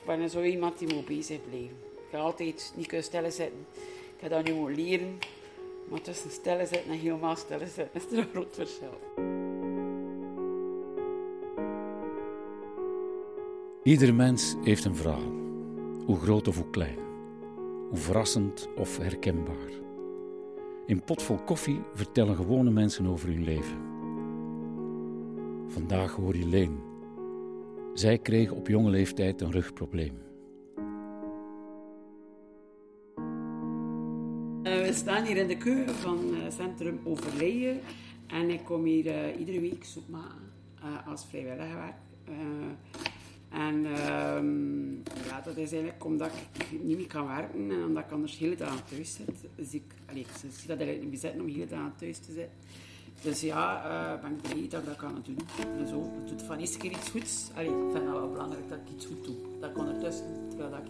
[0.00, 1.76] ik ben zo iemand die moet bezig blijven.
[1.96, 3.66] Ik ga altijd niet kunnen stellen zitten.
[4.16, 5.18] Ik ga dat nu moeten leren.
[5.88, 8.98] Maar tussen stellen zitten en helemaal stellen zitten is er een groot verschil.
[13.82, 15.32] Ieder mens heeft een verhaal,
[16.06, 16.98] hoe groot of hoe klein,
[17.88, 19.70] hoe verrassend of herkenbaar.
[20.86, 23.78] In Potvol Koffie vertellen gewone mensen over hun leven.
[25.68, 26.87] Vandaag hoor je Leen.
[27.98, 30.18] Zij kreeg op jonge leeftijd een rugprobleem.
[34.62, 37.80] Uh, we staan hier in de keuken van uh, Centrum Overleien.
[38.26, 40.40] En ik kom hier uh, iedere week zoek maken
[41.06, 41.94] als vrijwilliger.
[43.48, 48.10] En um, ja, dat is eigenlijk omdat ik niet meer kan werken en omdat ik
[48.10, 49.48] anders hele dagen thuis zit.
[49.54, 52.56] Dus ik, allee, zie dat eigenlijk niet bezitten om hele dagen thuis te zitten.
[53.22, 55.38] Dus ja, uh, ben ik blij dat ik dat kan doen.
[55.78, 57.50] En zo, het doet van eerste keer iets goeds.
[57.54, 59.34] Allee, ik vind het wel belangrijk dat ik iets goed doe.
[59.60, 60.86] Dat ik ondertussen, terwijl dat ik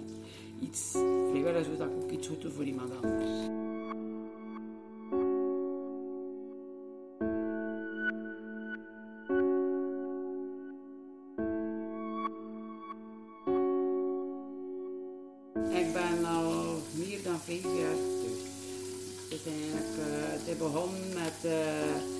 [0.69, 0.91] iets
[1.31, 3.47] vrijwillig doe, dat ik ook iets goed doe voor iemand anders.
[15.71, 18.57] Ik ben al meer dan vijf jaar thuis.
[19.29, 20.05] Dus eigenlijk, uh,
[20.47, 22.17] het begon met, uh,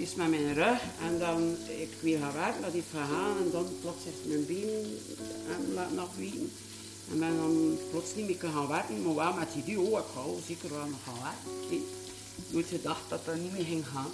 [0.00, 3.66] eerst met mijn rug en dan, ik wil gaan werken, dat heeft gegaan en dan
[3.80, 4.98] plots heeft mijn been
[5.46, 6.52] hem laten afweten.
[7.10, 9.98] En ben dan plots niet meer kunnen gaan werken, maar wel met die idee, oh
[9.98, 11.64] ik ga zeker wel nog gaan werken.
[11.64, 11.80] Okay.
[12.50, 14.12] Nooit gedacht dat dat niet meer ging gaan.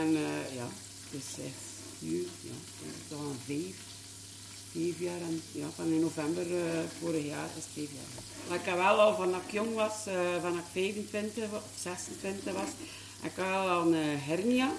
[0.00, 0.68] En uh, ja,
[1.10, 1.24] dus
[1.98, 2.56] nu, ja,
[3.08, 3.76] toch al vijf,
[4.72, 6.62] vijf jaar en ja, van in november uh,
[7.00, 8.22] vorig jaar is het vijf jaar.
[8.48, 12.52] Maar ik heb wel al van ik jong was, uh, van ik 25 of 26
[12.52, 12.70] was,
[13.22, 14.72] ik had een hernia.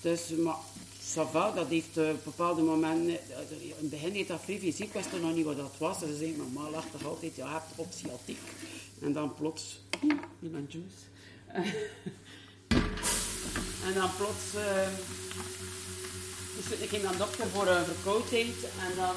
[0.00, 0.56] Dus, maar
[1.04, 4.92] Sava, dat heeft op bepaalde momenten, uh, in het begin deed dat vrij fysiek, ik
[4.92, 5.98] wist nog niet wat dat was.
[5.98, 6.36] Dus zei
[6.72, 8.38] lacht toch altijd, ja, je hebt optiatiek.
[9.00, 9.80] En dan plots,
[10.40, 11.00] juice.
[13.86, 14.88] en dan plots, uh,
[16.56, 19.14] dus ik ging dan dokter voor een verkoudheid en dan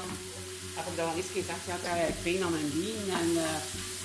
[0.74, 3.30] heb ik dat eens gezegd, ja, ik heb pijn aan mijn been en,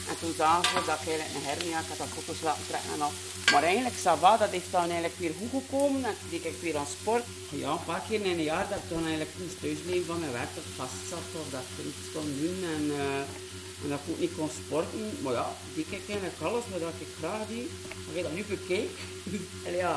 [0.10, 2.94] en toen zagen ze dat ik eigenlijk een hernia, ik had dat foto's laten trekken
[2.94, 3.14] en al.
[3.52, 6.02] Maar eigenlijk, Sava, dat heeft dan eigenlijk weer goed gekomen.
[6.10, 7.26] En toen deed ik weer aan sport.
[7.64, 10.38] Ja, een paar keer in een jaar dat ik dan eigenlijk moest thuisblijven van mijn
[10.40, 10.52] werk.
[10.56, 12.58] Dat ik vast zat of dat ik iets kon doen.
[12.76, 15.06] En, uh, en dat ik ook niet kon sporten.
[15.24, 17.70] Maar ja, deed ik eigenlijk alles wat ik graag deed.
[18.06, 18.94] Als je dat nu bekijk,
[19.68, 19.96] en ja,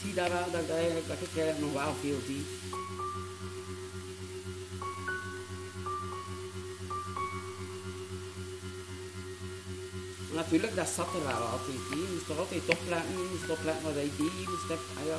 [0.00, 0.62] zie dat wel dat,
[1.24, 2.46] ik eigenlijk nog wel veel deed.
[10.40, 11.82] Natuurlijk, dat zat er wel altijd.
[11.90, 14.34] Je moest toch altijd opletten, je moest opletten wat je deed.
[14.42, 15.18] Je moest ah, ja.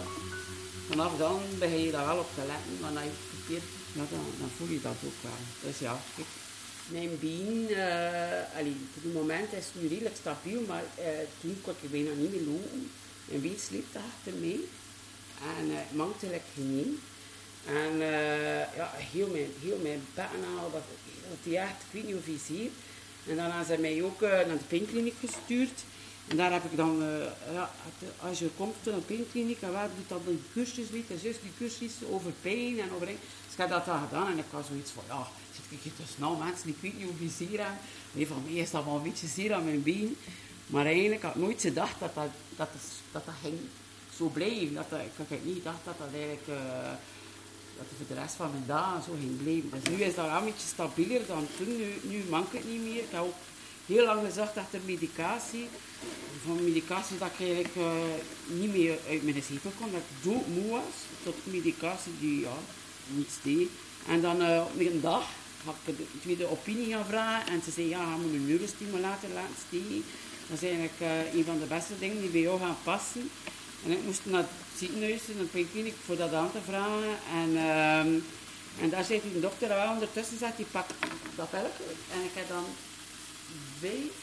[0.90, 4.04] Vanaf dan begin je daar wel op te letten, maar als je het verkeerd, ja,
[4.14, 5.42] dan, dan, voel je dat ook wel.
[5.66, 6.32] Dus ja, kijk.
[6.96, 11.06] Mijn been, uh, allee, voor het moment is het nu redelijk stabiel, maar uh,
[11.42, 12.92] toen kon ik bijna niet meer lopen.
[13.26, 14.62] Mijn been sleepte achter mee
[15.58, 17.00] en uh, mankte geen.
[17.66, 17.98] En
[18.80, 20.86] ja, heel mijn, heel mijn bekken al, dat,
[21.30, 22.72] dat die echt, ik weet niet of je ziet,
[23.30, 25.84] en hebben ze mij ook uh, naar de pijnkliniek gestuurd.
[26.28, 27.72] En daar heb ik dan, uh, ja,
[28.20, 31.36] als je komt naar een pijnkliniek, en waar doet dat een cursus, weet je, zus
[31.42, 33.06] die cursus over pijn en over...
[33.06, 33.18] Dus
[33.52, 36.38] ik heb dat dan gedaan en ik was zoiets van, ja, zit ik dus nou
[36.38, 37.78] mensen, ik weet niet hoeveel zeer aan.
[38.12, 40.18] Nee, van mij is dat wel een beetje zeer aan mijn been.
[40.68, 42.70] Maar eigenlijk had ik nooit gedacht dat dat, dat,
[43.12, 43.58] dat, ging
[44.18, 44.74] zo blijven.
[44.74, 46.48] Dat, dat, ik had niet gedacht dat dat eigenlijk...
[47.80, 49.70] dat het de rest van mijn dagen zo ging blijven.
[49.70, 51.78] Dus nu is dat wel een beetje stabieler dan toen.
[51.78, 53.04] Nu, nu mank het niet meer.
[53.04, 53.42] Ik heb ook
[53.86, 55.68] heel lang gezocht achter medicatie.
[56.46, 57.92] Van medicatie dat ik eigenlijk uh,
[58.48, 59.92] niet meer uit mijn zetel kon.
[59.92, 60.96] Dat ik doodmoe was.
[61.24, 62.58] Tot medicatie die ja,
[63.08, 63.70] niets deed.
[64.08, 65.26] En dan uh, op een dag
[65.66, 67.54] had ik de tweede opinie gaan vragen.
[67.54, 70.04] En ze zei, ja, je moet een neurostimulator laten steken.
[70.48, 73.30] Dat is eigenlijk uh, een van de beste dingen die bij jou gaan passen.
[73.86, 77.16] En ik moest naar het ziekenhuis, naar de pijnkliniek, voor dat aan te vragen.
[77.34, 78.26] En, um,
[78.82, 80.88] en daar zei die dokter wel ondertussen, zegt hij, pak
[81.36, 81.84] dat velkje.
[82.14, 82.66] En ik heb dan
[83.80, 84.14] vijf,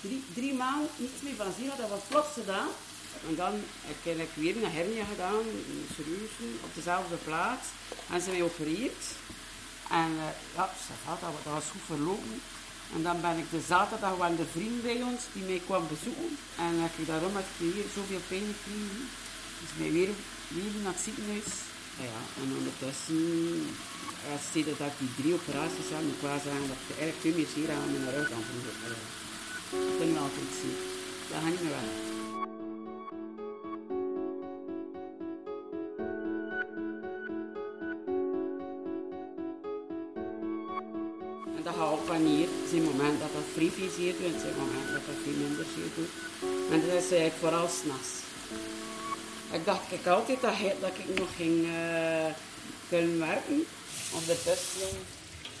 [0.00, 2.68] drie, drie maanden niets meer van zien, dat was plots gedaan.
[3.28, 3.52] En dan
[4.04, 5.42] heb ik weer een hernia gedaan,
[5.96, 6.30] serieus,
[6.64, 7.66] op dezelfde plaats.
[8.10, 9.04] En ze mij opereerd.
[9.90, 10.24] En uh,
[10.54, 10.70] ja,
[11.20, 12.40] dat was goed verlopen.
[12.94, 16.30] En dan ben ik de zaterdag wel de vriend bij ons die mij kwam bezoeken.
[16.64, 19.04] En heb ik daarom heb ik hier zoveel pijn gekregen.
[19.60, 20.12] Dus mij weer,
[20.56, 21.50] weer naar het ziekenhuis.
[22.06, 23.22] Ja, en ondertussen,
[24.32, 24.44] als
[24.78, 27.50] dat ik die drie operaties had, moet ik wel zeggen dat ik eigenlijk veel meer
[27.54, 28.74] zeer aan mijn rug aan vroeger.
[30.10, 30.76] Je altijd zien.
[31.30, 32.07] Dat niet meer weg.
[43.66, 46.12] Veel zeer doet en zijn momenten dat dat veel minder zeer doet.
[46.72, 48.12] En dat is eigenlijk vooral s'nachts.
[49.50, 52.32] Ik dacht ik altijd dat, dat ik nog ging uh,
[52.88, 53.66] kunnen werken.
[54.12, 54.88] Ondertussen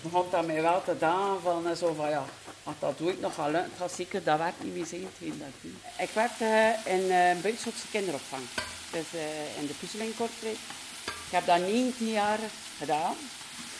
[0.00, 0.96] begon dat mij wel te
[1.42, 2.24] van uh, zo van ja,
[2.62, 5.08] als dat doe ik nog wel lukt, dat werkt niet meer zijn.
[5.18, 8.42] Dat ik uh, in uh, een buitenschotse kinderopvang.
[8.90, 9.20] Dus
[9.60, 10.58] in de Puzzelingkortrijk.
[11.04, 12.38] Ik heb dat 19 jaar
[12.78, 13.14] gedaan.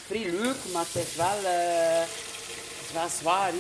[0.07, 3.53] Vrij leuk, maar het is wel, het is wel zwaar.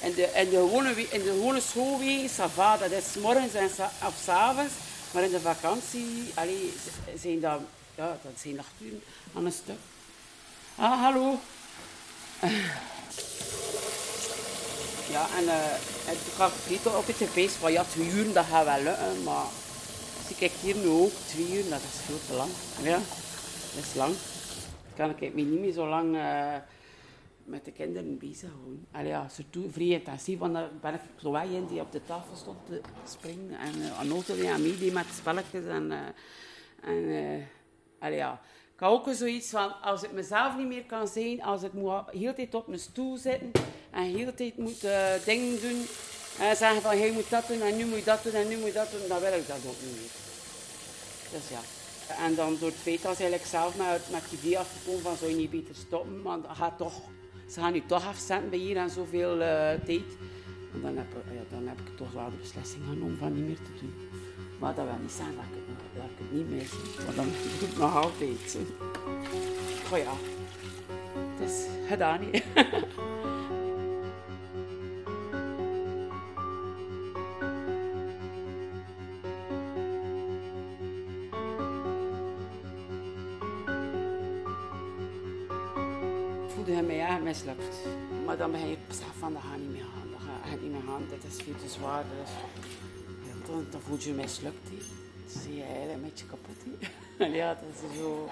[0.00, 3.70] In de, in de gewone, in de gewone schoolweek, va, dat is morgens en
[4.06, 4.26] of.
[5.12, 6.72] Maar in de vakantie allee,
[7.20, 7.60] zijn dat,
[7.94, 9.02] ja, dat zijn nachturen
[9.34, 9.78] aan een stuk.
[10.76, 11.38] Ah, hallo.
[15.10, 18.64] Ja, en uh, ik ga niet op het feest van ja, twee uur, dat gaat
[18.64, 19.44] wel lukken, maar
[20.26, 22.50] zie ik hier nu ook twee uur, dat is veel te lang.
[22.82, 22.98] Ja,
[23.74, 24.14] dat is lang.
[24.96, 26.54] Dan kan ik niet meer zo lang uh,
[27.50, 28.86] met de kinderen bezig houden.
[28.92, 32.04] Allee, ja, surtout vrij intensief, want dan ben ik zo weg in die op de
[32.04, 33.58] tafel stond te springen.
[33.58, 35.64] En uh, die aan meedeed met spelletjes.
[35.64, 35.98] En, uh,
[36.90, 37.48] en
[37.98, 38.40] allee, ja.
[38.74, 42.10] Ik heb ook zoiets van, als ik mezelf niet meer kan zijn, als ik moet
[42.10, 43.50] heel tijd op mijn stoel zitten
[43.90, 44.80] en heel tijd moet
[45.24, 45.86] dingen doen
[46.38, 48.74] en zeggen van, jij moet dat doen en nu moet dat doen en nu moet
[48.74, 50.10] dat doen, dan wil ik dat ook niet meer.
[51.32, 51.60] Dus ja.
[52.24, 55.30] En dan door het feit dat eigenlijk zelf met, met het idee afgekomen van, zou
[55.30, 57.00] je niet beter stoppen, want dat gaat toch
[57.50, 59.46] ze gaan nu toch afzetten bij hier en zoveel uh,
[59.84, 60.10] tijd.
[60.72, 63.56] En dan heb, ja, dan heb ik toch wel de beslissing genomen van niet meer
[63.56, 63.94] te doen.
[64.58, 67.04] Maar dat wil niet zeggen dat ik het, niet meer zie.
[67.04, 67.26] Maar dan
[67.58, 68.56] doe ik nog altijd.
[69.92, 70.12] Oh ja,
[71.36, 72.44] het is gedaan niet.
[91.10, 92.04] Dat is veel te zwaar.
[92.04, 92.30] Dus,
[93.46, 94.68] dan, dan voel je je mislukt.
[94.68, 94.76] He.
[95.32, 96.56] Dan zie je eigenlijk een beetje kapot.
[97.40, 98.28] ja, dat is zo.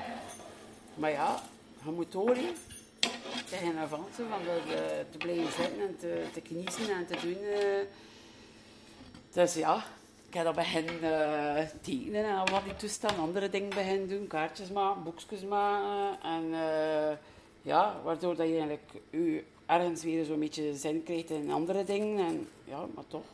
[0.94, 1.42] Maar ja,
[1.84, 2.54] je moet horen.
[3.50, 7.42] Tegen avansen van de, te blijven zitten en te, te kniezen en te doen.
[7.42, 7.86] Uh.
[9.32, 9.84] Dus ja,
[10.28, 13.18] ik heb dat beginnen uh, tekenen en wat die toestaan.
[13.18, 14.26] Andere dingen beginnen doen.
[14.26, 16.22] Kaartjes maken, boekjes maken.
[16.22, 16.54] En,
[17.62, 22.26] ja, waardoor dat je eigenlijk je ergens weer zo'n beetje zin krijgt in andere dingen.
[22.26, 23.24] En, ja, maar toch,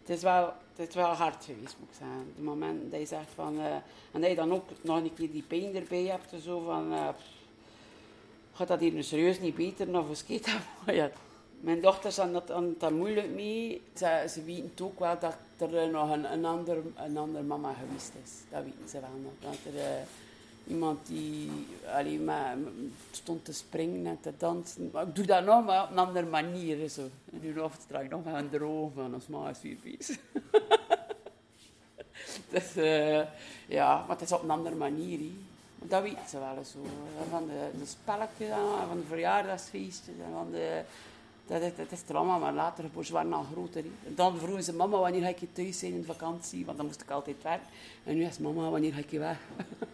[0.00, 2.32] het is, wel, het is wel hard geweest, moet ik zeggen.
[2.34, 3.54] Het moment dat je zegt van...
[3.54, 3.74] Uh,
[4.12, 6.42] en dat je dan ook nog een keer die pijn erbij hebt.
[6.42, 6.92] Zo van...
[6.92, 7.08] Uh,
[8.52, 9.98] gaat dat hier nu serieus niet beter?
[9.98, 10.94] Of hoe dat?
[10.94, 11.10] ja.
[11.60, 13.82] Mijn dochters hadden dat, moeilijk mee.
[13.94, 18.12] Ze, ze weten ook wel dat er nog een, een, ander, een andere mama geweest
[18.24, 18.30] is.
[18.50, 19.32] Dat weten ze wel nog.
[19.40, 20.06] Dat er, uh,
[20.66, 21.50] iemand die
[21.94, 22.56] alleen maar
[23.10, 24.90] stond te springen en te dansen.
[24.92, 26.88] Maar ik doe dat nog maar op een andere manier.
[26.88, 27.02] Zo.
[27.32, 29.28] En nu het nog gaan drogen van ons
[29.62, 30.18] weer bezig.
[32.52, 33.22] dus uh,
[33.66, 35.20] ja, maar het is op een andere manier.
[35.78, 36.78] Dat weten ze wel zo.
[37.30, 38.48] Van de, de spelletjes,
[38.88, 40.82] van de verjaardagsfeestjes en van de...
[41.46, 43.84] Dat is, dat is allemaal, maar later waren al groter.
[44.08, 46.64] Dan vroegen ze mama, wanneer ga ik je thuis zijn in vakantie?
[46.64, 47.66] Want dan moest ik altijd werken.
[48.04, 49.38] En nu is mama, wanneer ga ik je weg?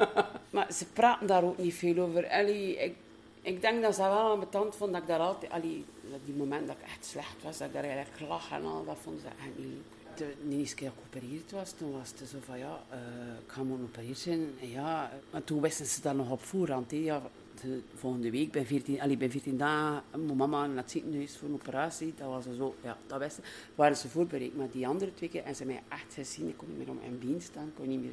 [0.51, 2.29] maar ze praten daar ook niet veel over.
[2.29, 2.95] Allee, ik,
[3.43, 5.53] ik denk dat ze wel ambetant vonden dat ik daar altijd...
[5.53, 5.85] Allee,
[6.25, 8.97] die moment dat ik echt slecht was, dat ik daar eigenlijk lag en al, dat
[9.03, 9.99] vonden ze echt niet leuk.
[10.17, 12.99] De, eerste keer dat geopereerd was, toen was het zo van ja, uh,
[13.45, 14.55] ik ga moeten opereerd zijn.
[14.61, 16.91] En ja, maar toen wisten ze dat nog op voorhand.
[16.91, 16.97] He.
[16.97, 17.23] Ja,
[17.61, 21.49] de volgende week, bij 14, allee, bij 14 dagen, mijn mama naar het ziekenhuis voor
[21.49, 22.15] een operatie.
[22.17, 24.57] Dat was zo, ja, dat wisten waren ze voorbereid.
[24.57, 27.01] Maar die andere twee keer, en ze mij echt gezien, ik kon niet meer op
[27.01, 28.13] mijn been staan, kon niet meer,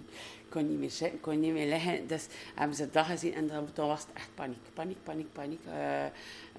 [0.49, 2.07] kon niet meer zitten, kon niet meer liggen.
[2.07, 5.59] Dus hebben ze dat gezien en dan, dan was het echt paniek, paniek, paniek, paniek.
[5.67, 5.73] Uh,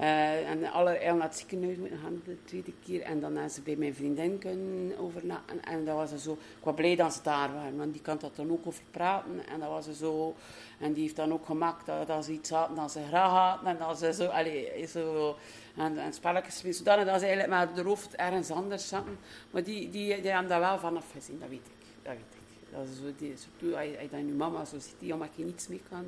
[0.00, 3.02] uh, en allereerst naar het ziekenhuis moeten gaan de tweede keer.
[3.02, 5.62] En dan hebben ze bij mijn vriendin kunnen overnachten.
[5.62, 8.18] En, en dat was zo, ik was blij dat ze daar waren, want die kan
[8.18, 9.46] dat dan ook over praten.
[9.48, 10.34] En dat was zo,
[10.78, 13.70] en die heeft dan ook gemaakt dat, dat ze iets hadden dat ze graag hadden.
[13.70, 15.36] En dat ze zo, allee, zo
[15.76, 19.18] en, en spelletjes mee, zodanig dat ze eigenlijk met de hoofd ergens anders zaten.
[19.50, 21.86] Maar die, die, die hebben dat wel vanaf gezien, dat weet ik.
[22.02, 22.37] Dat weet ik.
[22.72, 25.44] Dat is zo, die, surtout als je, als je mama zo ziet, die omdat je
[25.44, 26.04] niets mee kan.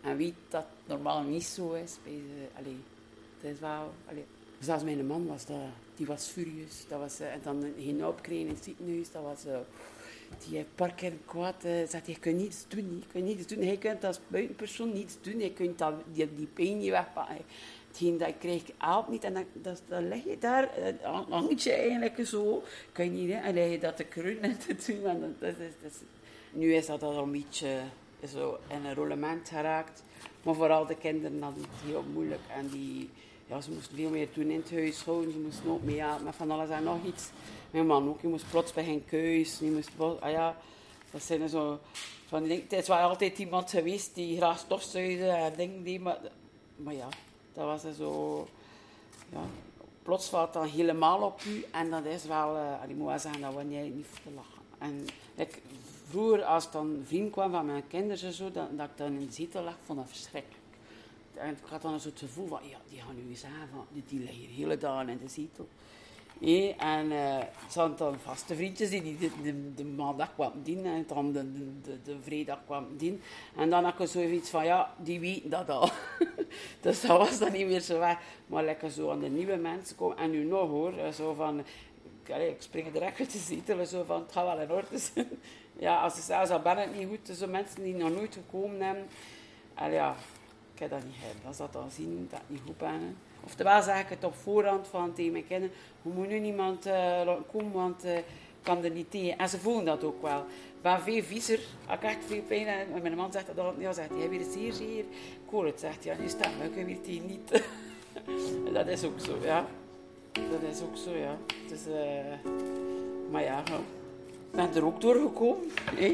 [0.00, 1.96] En weet dat normaal niet zo is.
[2.04, 2.76] Bij ze, allee,
[3.40, 4.24] het is wel, allee.
[4.60, 5.56] Zelfs mijn man was dat,
[5.96, 6.84] die was furieus.
[6.88, 9.46] Dat was, en dan geen opkrijgen in het ziekenhuis, dat was...
[9.46, 9.58] Uh,
[10.48, 13.64] die paar keer kwaad uh, zegt, je kunt niets doen, je kunt niets doen.
[13.64, 17.36] Je kunt als buitenpersoon niets doen, je kunt dat, die, die pijn niet wegpakken.
[17.98, 19.24] Hetgeen dat ik helpt niet.
[19.24, 20.68] En dan, dat, leg je daar,
[21.02, 22.62] dan hangt je eigenlijk zo.
[22.92, 23.38] Kun je niet, hè?
[23.38, 25.04] en leg je dat te kruinen en doen.
[25.04, 25.54] En dat,
[26.52, 27.80] nu is dat al een beetje
[28.32, 30.02] zo in een rollement geraakt.
[30.42, 32.40] Maar vooral de kinderen hadden het heel moeilijk.
[32.56, 33.10] En die,
[33.46, 35.32] ja, ze moesten veel meer doen in het huishouden.
[35.32, 37.30] Ze moesten ook mee met van alles en nog iets.
[37.70, 39.58] Mijn man ook, die moest plots bij geen keus.
[39.58, 40.56] Die moest, ah ja,
[41.10, 41.80] dat zijn zo
[42.26, 42.48] van.
[42.48, 46.18] Het is altijd iemand geweest die graag stofzuigde en dingen maar,
[46.76, 47.08] maar ja,
[47.58, 48.46] dat was zo,
[49.32, 49.40] ja,
[50.02, 53.40] plots valt dan helemaal op u en dat is wel, uh, ik moet wel zeggen,
[53.40, 54.62] dat wanneer niet te lachen.
[54.78, 55.62] En ik,
[56.08, 59.12] vroeger, als dan een vriend kwam van mijn kinderen en zo, dat, dat ik dan
[59.12, 60.62] in de zetel lag, vond dat verschrikkelijk.
[61.34, 64.02] En ik had dan een soort gevoel van, ja, die gaan nu zeggen, van, die,
[64.08, 65.68] die liggen de hele dag in de zetel.
[66.38, 67.38] Nee, en uh,
[67.70, 72.02] ze hadden dan vaste vriendjes die, de, de maandag kwamen dienen en dan de, de,
[72.02, 73.20] de, vrijdag kwamen dienen.
[73.56, 75.88] En dan had ik zoiets van, ja, die weten dat al.
[76.80, 78.22] dus dat was dan niet meer zo waar.
[78.46, 80.16] Maar lekker zo aan de nieuwe mensen komen.
[80.16, 81.64] En nu nog hoor, zo van,
[82.24, 85.28] ik spring direct uit de zetel, zo van, het gaat wel in orde zijn.
[85.78, 88.80] ja, als ze zelfs al ben het niet goed, zo mensen die nog nooit gekomen
[88.80, 89.06] hebben.
[89.74, 90.16] En ja,
[90.74, 91.46] ik heb dat niet hebben.
[91.46, 93.16] Als dat dan zien, dat ik niet goed ben.
[93.44, 97.46] Oftewel zeg ik het op voorhand van tegen mijn kinderen, hoe moet nu niemand laten
[97.52, 98.18] komen, want uh,
[98.68, 99.38] kan er niet tegen.
[99.38, 100.38] En ze voelen dat ook wel.
[100.76, 101.60] Ik ben veel viezer,
[101.92, 104.72] ik echt veel pijn en mijn man zegt dat altijd, ja, zegt hij, het zeer
[104.72, 105.04] zeer?
[105.48, 107.62] Ik het, zegt hij, ja, nu staat me, ik weet het niet.
[108.76, 109.66] dat is ook zo, ja.
[110.32, 111.36] Dat is ook zo, ja.
[111.68, 112.50] Dus, uh,
[113.30, 115.70] maar ja, ik ben er ook doorgekomen.
[115.98, 116.12] Eh?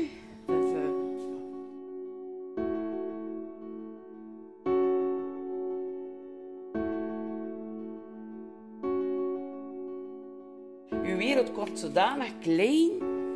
[11.74, 12.90] Zodanig klein,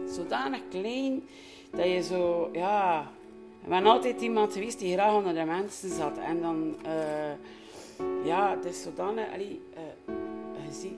[0.08, 1.22] zodanig klein,
[1.70, 3.10] dat je zo, ja...
[3.62, 6.18] Ik ben altijd iemand geweest die graag onder de mensen zat.
[6.18, 9.32] En dan, uh, ja, het is zodanig...
[9.32, 10.08] Allee, uh,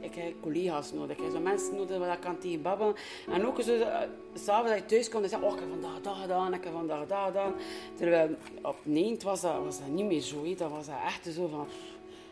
[0.00, 1.16] ik heb collega's nodig.
[1.16, 2.94] Ik heb zo mensen nodig waar ik kan babbelen.
[3.32, 3.98] En ook zo, uh,
[4.34, 6.72] s'avonds dat je thuis komt en zeggen, oh, ik heb vandaag dat gedaan, ik heb
[6.72, 7.52] vandaag dat gedaan.
[7.94, 10.54] Terwijl op nee, was dat, was dat niet meer zo.
[10.56, 11.66] Dat was dat echt zo van...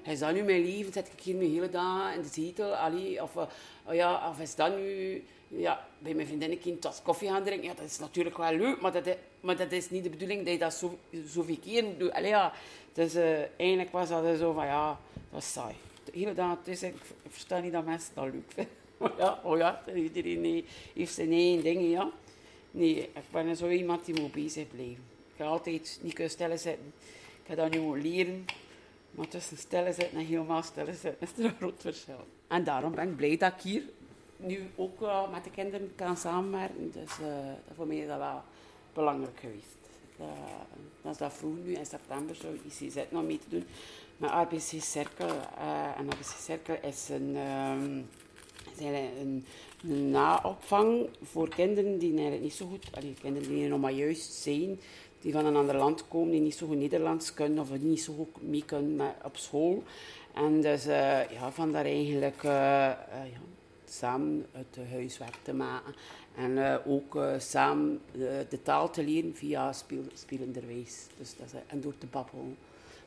[0.09, 0.93] Hij is dat nu mijn leven?
[0.93, 2.75] Zet ik hier mijn hele dag in de zetel?
[2.75, 7.29] Allee, of, oh ja, of is dat nu ja, bij mijn vriendin een tas koffie
[7.29, 7.69] gaan drinken?
[7.69, 10.45] Ja, dat is natuurlijk wel leuk, maar dat is, maar dat is niet de bedoeling
[10.45, 12.15] dat je dat zo, zoveel keer doet.
[12.93, 15.01] Dus uh, eigenlijk was dat zo van, ja,
[15.31, 15.75] dat is saai.
[16.05, 16.95] De hele dag dus ik
[17.29, 18.73] versta niet dat mensen dat leuk vinden.
[19.25, 22.11] ja, oh ja, iedereen heeft zijn eigen dingen, ja.
[22.71, 25.05] Nee, ik ben zo iemand die moet bezig blijven.
[25.29, 26.93] Ik ga altijd niet kunnen stellen zitten.
[27.43, 28.45] Ik ga dat nu leren.
[29.19, 32.27] Maar tussen stellen zitten en helemaal stellen zitten is er een groot verschil.
[32.47, 33.83] En daarom ben ik blij dat ik hier
[34.37, 36.91] nu ook uh, met de kinderen kan samenwerken.
[36.93, 37.27] Dus uh,
[37.75, 38.43] voor mij is dat wel
[38.93, 39.77] belangrijk geweest.
[40.21, 40.27] Uh,
[41.03, 43.65] dat is dat vroeg nu, in september zou ICZ nog mee te doen.
[44.17, 45.37] Maar ABC Cirkel,
[45.97, 48.09] en ABC Cirkel is een, um,
[48.81, 54.33] een naopvang voor kinderen die eigenlijk niet zo goed, allee, kinderen die nog maar juist
[54.33, 54.81] zijn,
[55.21, 58.15] die van een ander land komen, die niet zo goed Nederlands kunnen of niet zo
[58.15, 59.83] goed mee kunnen op school.
[60.35, 63.41] En dus uh, ja, van daar eigenlijk uh, uh, ja,
[63.85, 65.95] samen het huiswerk te maken.
[66.37, 68.01] En ook samen
[68.49, 71.07] de taal te leren via speel, spelenderwijs.
[71.19, 72.57] Dus dat en door te babbelen.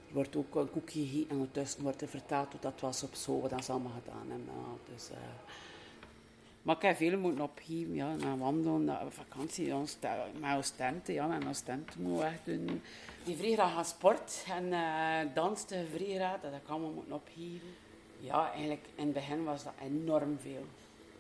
[0.08, 3.16] Er wordt ook een koekje gegeten en ondertussen wordt er vertaald hoe dat was op
[3.16, 4.54] school, wat ze allemaal gedaan hebben.
[4.94, 5.10] Dus,
[6.62, 11.28] maar ik heb veel moeten opgeven, ja, naar wandelen, naar vakantie, met ons tenten, ja,
[11.28, 12.82] met ons tenten moet echt doen.
[13.24, 17.68] Die vrij graag aan sport en uh, danste vrij graag, dat ik allemaal moeten opgeven.
[18.20, 20.66] Ja, eigenlijk in het begin was dat enorm veel.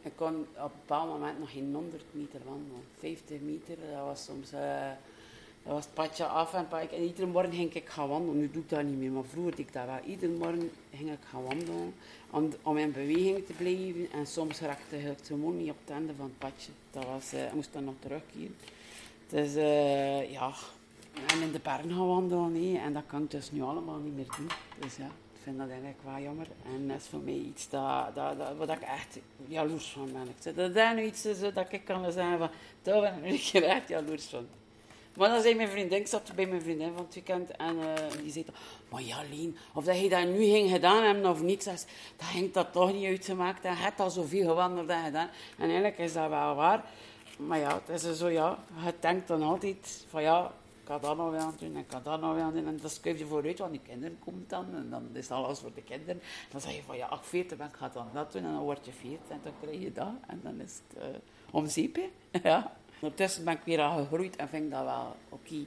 [0.02, 2.84] Ik kon op een bepaald moment nog geen 100 meter wandelen.
[3.00, 4.54] 50 meter, dat was soms...
[4.54, 4.92] Uh,
[5.63, 6.96] dat was het padje af en, padje.
[6.96, 8.39] en iedere morgen ging ik gaan wandelen.
[8.39, 10.00] Nu doe ik dat niet meer, maar vroeger deed ik dat wel.
[10.06, 11.94] Iedere morgen ging ik gaan wandelen
[12.30, 14.12] om, om in beweging te blijven.
[14.12, 16.72] En soms raakte ik gewoon niet op het einde van het padje.
[16.91, 18.56] Dat was, uh, ik moest dan nog terugkeren.
[19.27, 20.51] Dus uh, ja,
[21.27, 22.82] en in de bergen gaan wandelen.
[22.82, 24.50] En dat kan ik dus nu allemaal niet meer doen.
[24.80, 26.48] Dus ja, ik vind dat eigenlijk wel jammer.
[26.65, 30.56] En dat is voor mij iets dat, dat, dat, wat ik echt jaloers van ben.
[30.56, 32.50] Dat is nu iets dat ik kan zeggen van,
[32.82, 34.48] daar ben ik echt jaloers van.
[35.18, 37.94] Maar dan zei mijn vriendin, ik zat bij mijn vriendin van het weekend en uh,
[38.22, 38.46] die zei,
[38.89, 41.86] maar ja, Leen, of dat je dat nu ging gedaan hebben of niet, dat
[42.18, 43.65] hangt dat toch niet uitgemaakt.
[43.65, 45.30] En hebt al zoveel gewandeld en gedaan.
[45.58, 46.84] En eigenlijk is dat wel waar.
[47.38, 50.51] Maar ja, het is zo, ja, je denkt dan altijd van ja,
[50.82, 52.68] ik ga dat nog wel doen en ik ga dat nog wel doen.
[52.68, 55.74] En dat schuif je vooruit, want die kinderen komen dan en dan is alles voor
[55.74, 56.15] de kinderen.
[56.15, 58.53] En dan zeg je van ja, ach, 40 ben ik ga dan dat doen en
[58.53, 60.13] dan word je 40 en dan krijg je dat.
[60.27, 61.18] En dan is het uh,
[61.51, 62.00] om zeep,
[62.44, 62.75] ja.
[63.01, 65.65] Ondertussen ben ik weer al gegroeid en vind ik dat wel oké.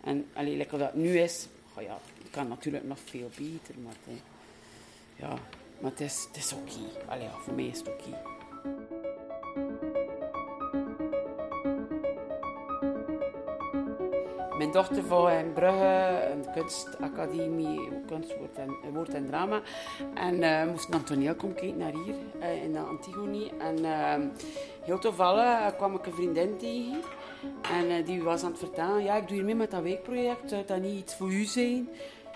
[0.00, 1.46] En alleen lekker dat het nu is,
[1.78, 1.98] ja,
[2.30, 4.20] kan natuurlijk nog veel beter, maar, het,
[5.16, 5.28] ja,
[5.80, 6.72] maar het is, is oké.
[7.02, 7.30] Okay.
[7.44, 8.16] Voor mij is het oké.
[14.64, 19.60] Mijn dochter voor in Brugge, een kunstacademie, kunst, woord en, woord en drama.
[20.14, 23.50] En uh, moest naar toneel komen kijken naar hier, uh, in Antigone.
[23.58, 24.14] En uh,
[24.82, 27.00] heel toevallig kwam ik een vriendin tegen.
[27.72, 30.64] En die was aan het vertellen, ja, ik doe hier mee met dat weekproject, zou
[30.66, 31.88] dat niet iets voor u zijn?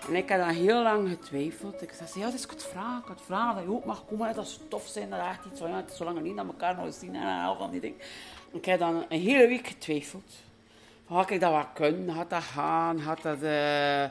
[0.07, 1.81] En ik heb dan heel lang getwijfeld.
[1.81, 3.01] Ik zei, ja, dat is goed vragen.
[3.01, 4.35] Ik had vragen dat je ook mag komen.
[4.35, 5.09] Dat is tof zijn.
[5.09, 7.15] Dat is echt iets van, ja, het is zo lang niet dat elkaar nog zien
[7.15, 7.97] en al van die dingen.
[8.51, 10.47] Ik heb dan een hele week getwijfeld.
[11.09, 12.15] Had ik dat wat kunnen?
[12.15, 12.99] Had dat gaan?
[12.99, 14.05] Had dat uh,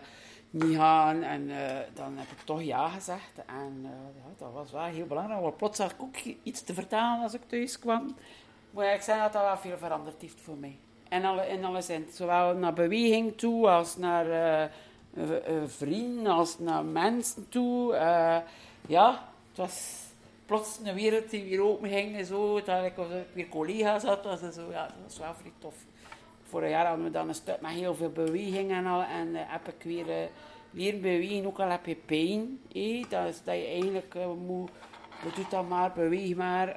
[0.50, 1.22] niet gaan?
[1.22, 1.56] En uh,
[1.94, 3.32] dan heb ik toch ja gezegd.
[3.46, 5.40] En uh, ja, dat was wel heel belangrijk.
[5.40, 8.16] Want plots had ik ook iets te vertellen als ik thuis kwam.
[8.70, 10.76] Maar ik zei dat dat wel veel veranderd heeft voor mij.
[11.08, 12.06] En alle, in alle zin.
[12.12, 14.70] Zowel naar beweging toe als naar
[15.66, 17.94] vrienden, als naar mensen toe.
[18.86, 20.04] ja, het was
[20.46, 22.62] plots een wereld die weer open ging en zo.
[22.62, 22.94] Dat ik
[23.32, 24.24] weer collega's had.
[24.24, 25.74] Was, zo, ja, dat was wel vrij tof.
[26.48, 29.02] Vorig jaar hadden we dan een stuk met heel veel beweging en al.
[29.02, 30.14] En uh, heb ik weer uh,
[30.70, 32.60] leren bewegen, ook al heb je pijn.
[32.72, 33.04] Eh?
[33.08, 34.70] Dat is je eigenlijk uh, moet,
[35.34, 36.76] doet dat maar, beweeg maar.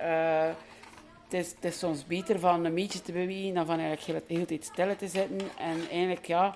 [1.23, 4.37] het, is, het is soms beter van een beetje te bewegen dan van eigenlijk heel,
[4.37, 5.39] heel tijd stil te zitten.
[5.57, 6.55] En eigenlijk ja,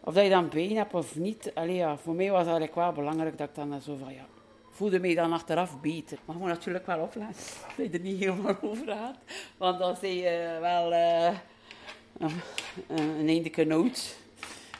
[0.00, 1.52] of dat je dan pijn hebt of niet.
[1.54, 4.26] Allee, ja, voor mij was het eigenlijk wel belangrijk dat ik dan zo van ja,
[4.70, 6.18] voelde mij dan achteraf beter.
[6.24, 7.44] Maar je moet natuurlijk wel opletten
[7.76, 9.16] dat je er niet helemaal over gaat.
[9.56, 10.92] Want dan zie je wel
[12.86, 14.16] een eindelijke nood.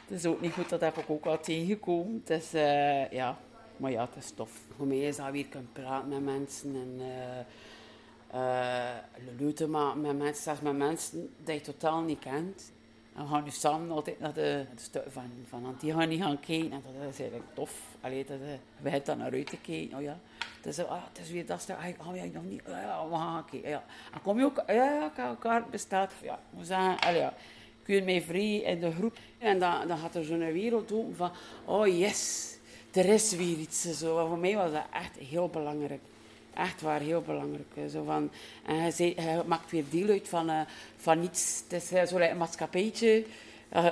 [0.08, 2.22] Het is ook niet goed, dat heb ik ook al tegengekomen.
[2.24, 3.38] Het is, uh, ja,
[3.76, 4.60] maar ja, het is tof.
[4.76, 7.38] Voor mij is dat weer kunnen praten met mensen en uh,
[9.60, 12.72] uh, maken met mensen, zelfs met mensen die je totaal niet kent.
[13.16, 16.72] En we gaan nu samen altijd naar de, de van, van Antigone gaan kijken.
[16.72, 17.80] En dat is eigenlijk tof.
[18.00, 18.38] Allee, dat,
[18.80, 19.96] we hebben dan naar uit te kijken.
[19.96, 20.18] Oh ja.
[20.64, 21.76] Is, ah, het is weer dat stuk.
[21.76, 22.62] Ah, oh, ja, nog niet.
[22.66, 23.70] Ja, we gaan kijken.
[23.70, 23.84] Ja.
[24.12, 24.62] En kom je ook...
[24.66, 26.12] Ja, ja, elkaar bestaat...
[26.22, 26.98] Ja, we zeggen...
[26.98, 27.34] Allee, ja.
[27.82, 29.16] Kun mij vrij in de groep.
[29.38, 31.30] En dan, dan gaat er zo'n wereld open van...
[31.64, 32.50] Oh, yes.
[32.92, 33.98] Er is weer iets.
[33.98, 34.26] Zo.
[34.26, 36.00] Voor mij was dat echt heel belangrijk.
[36.54, 37.90] Echt waar, heel belangrijk.
[37.90, 38.30] Zo van,
[38.66, 40.60] en hij, maakt weer deel uit van, uh,
[40.96, 41.62] van iets.
[41.68, 43.24] Het is zo'n like maatschappijtje.
[43.76, 43.86] Uh,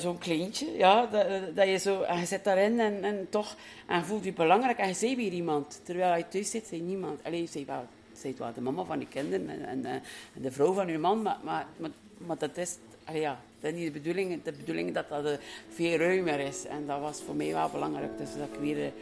[0.00, 1.06] zo'n kleintje, ja,
[1.54, 4.88] dat, je zo, en je zit daarin en, en toch, en voelt je belangrijk en
[4.88, 5.80] je ziet weer iemand.
[5.84, 7.20] Terwijl je thuis zit, zei niemand.
[7.24, 10.98] Alleen, je wel, zei wel de mama van je kinderen en, de vrouw van je
[10.98, 12.76] man, maar, maar, maar, maar dat is,
[13.12, 14.42] ja, dat is niet de bedoeling.
[14.42, 16.66] De bedoeling dat dat veel ruimer is.
[16.66, 18.18] En dat was voor mij wel belangrijk.
[18.18, 18.92] Dus dat ik weer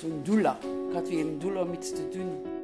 [0.00, 0.64] zo'n doel had.
[0.88, 2.54] Ik had weer een doel om iets te doen.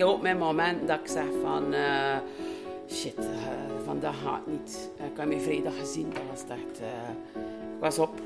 [0.00, 1.74] heb ook mijn moment dat ik zeg van...
[1.74, 2.16] Uh,
[2.90, 3.26] shit, uh,
[3.84, 4.90] vandaag gaat niet.
[4.96, 6.80] Ik heb me vrijdag gezien, dat was echt...
[7.74, 8.20] Ik was op.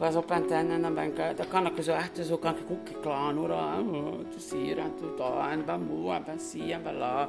[0.00, 1.36] Was op antenne en dan ben ik uit.
[1.36, 3.50] Dan kan ik zo echt, zo kan ik ook klagen hoor.
[3.50, 7.28] Oh, het is hier en het daar en moe en ben zie en ben la.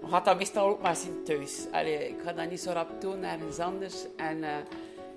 [0.00, 1.66] Maar gaat dat meestal ook maar zien thuis.
[1.70, 4.06] Allee, ik ga dat niet zo rap doen, ergens anders.
[4.16, 4.38] En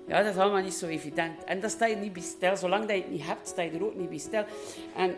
[0.06, 1.44] ja, dat is allemaal niet zo evident.
[1.44, 2.56] En dan sta je niet bij stil.
[2.56, 4.44] Zolang dat je het niet hebt, sta je er ook niet bij stil.
[4.96, 5.14] En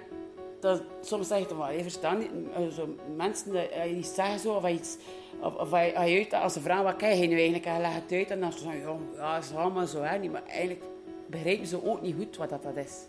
[0.61, 1.83] dat, soms zeg je wel, je
[2.19, 2.75] niet.
[2.75, 3.53] Zo, mensen
[3.93, 4.97] die zeggen zo, of iets,
[5.41, 8.31] of, je, als ze vragen wat krijg je nu eigenlijk, en je legt het uit
[8.31, 10.83] en dan zeggen ja, ja, het is allemaal zo, hè, niet, maar eigenlijk
[11.31, 13.07] begrijpen ze ook niet goed wat dat, dat is.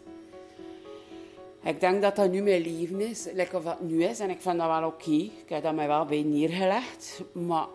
[1.63, 4.41] Ik denk dat dat nu mijn leven is, lekker of dat nu is, en ik
[4.41, 5.11] vind dat wel oké.
[5.11, 7.67] Ik heb dat mij wel bij neergelegd, maar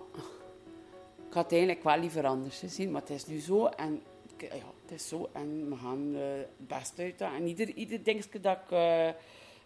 [1.29, 4.03] ik had eigenlijk wel liever anders gezien, maar het is nu zo en
[4.39, 4.49] ja,
[4.83, 7.21] het is zo en we gaan uh, het best uit.
[7.21, 8.71] En ieder, ieder dingetje dat ik...
[8.73, 9.09] Uh,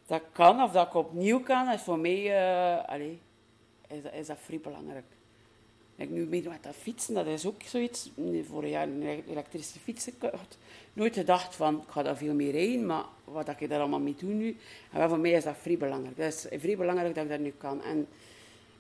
[0.09, 3.17] dat kan of dat ik opnieuw kan, is voor mij uh, allez,
[3.89, 5.18] is, is dat vrij belangrijk.
[5.99, 8.11] Ik nu met dat fietsen, dat is ook zoiets.
[8.49, 10.59] Vorig jaar een elektrische fiets gekocht.
[10.93, 14.15] Nooit gedacht van, ik ga daar veel meer rijden, maar wat ik daar allemaal mee
[14.19, 14.57] doe nu.
[14.93, 16.17] En voor mij is dat vrij belangrijk.
[16.17, 17.83] Dat is vrij belangrijk dat ik dat nu kan.
[17.83, 18.09] En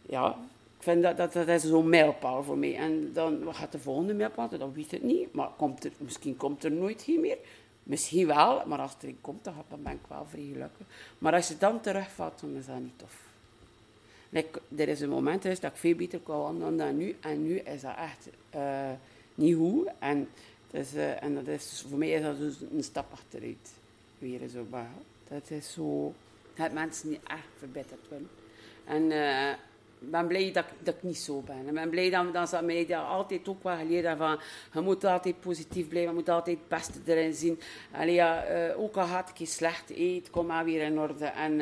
[0.06, 0.28] ja,
[0.76, 2.76] ik vind dat dat, dat is zo'n mijlpaal voor mij.
[2.76, 4.48] En dan, wat gaat de volgende mijlpaal?
[4.48, 5.32] Dat weet ik niet.
[5.32, 7.38] Maar komt er, misschien komt er nooit geen meer.
[7.82, 10.86] Misschien wel, maar als er in komt, dan ben ik wel vrij gelukkig.
[11.18, 13.27] Maar als je dan terugvalt, dan is dat niet tof.
[14.28, 17.16] Like, er is een moment dat ik veel beter kon wandelen dan nu.
[17.20, 18.90] En nu is dat echt uh,
[19.34, 19.88] niet goed.
[19.98, 20.28] En,
[20.70, 23.70] dus, en dat is, voor mij is dat dus een stap achteruit.
[24.18, 24.66] Weer zo.
[25.28, 26.14] Dat is zo...
[26.54, 28.28] Dat mensen niet echt verbeterd worden.
[28.84, 29.10] En...
[29.10, 29.50] Uh,
[30.00, 31.66] ik ben blij dat, dat ik niet zo ben.
[31.66, 34.38] Ik ben blij dat, dat ze mij altijd ook wel geleerd hebben van...
[34.72, 37.60] Je moet altijd positief blijven, je moet altijd het beste erin zien.
[37.92, 41.24] Allee, ook al gaat ik slecht eten, kom maar weer in orde.
[41.24, 41.60] En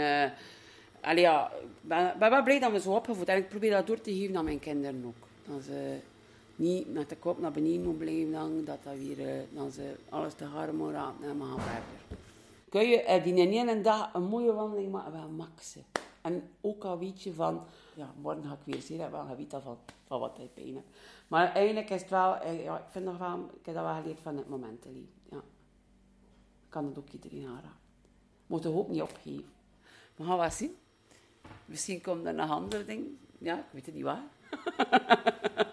[1.07, 3.87] allee, ja, ik ben, ben wel blij dat we zo opgevoed En ik probeer dat
[3.87, 5.29] door te geven aan mijn kinderen ook.
[5.55, 5.99] Dat ze
[6.57, 10.35] niet met de kop naar beneden moeten blijven dat, dat weer, uh, dat ze alles
[10.35, 12.19] te hard en we gaan verder.
[12.69, 15.85] kun je eh, die in één dag een mooie wandeling maken, wel maxen.
[16.21, 17.63] En ook al weet je van,
[17.95, 20.89] ja, morgen ga ik weer zien, hè, want van, van wat hij pijn hebt.
[21.29, 23.95] Maar eigenlijk is het wel, eh, ja, ik vind nog wel, ik heb dat wel
[23.95, 25.13] geleerd van het momentenleven.
[25.31, 25.37] Ja.
[25.37, 27.71] Ik kan het ook iedereen aanraden.
[28.47, 29.45] Moet de hoop niet opgeven.
[30.17, 30.77] We gaan wat zien.
[31.67, 33.19] Misschien komt er nog andere dingen.
[33.39, 34.23] Ja, ik weet het niet waar.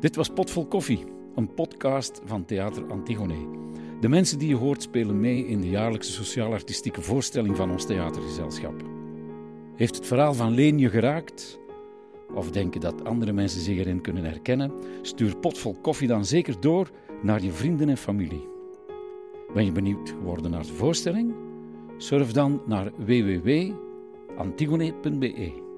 [0.00, 1.04] Dit was Potvol Koffie,
[1.34, 3.58] een podcast van Theater Antigone.
[4.00, 8.82] De mensen die je hoort spelen mee in de jaarlijkse sociaal-artistieke voorstelling van ons theatergezelschap.
[9.76, 11.58] Heeft het verhaal van Leen je geraakt?
[12.34, 14.72] Of denken dat andere mensen zich erin kunnen herkennen?
[15.02, 16.90] Stuur Potvol Koffie dan zeker door
[17.22, 18.48] naar je vrienden en familie.
[19.54, 21.34] Ben je benieuwd geworden naar de voorstelling?
[21.96, 25.69] Surf dan naar www.antigone.be.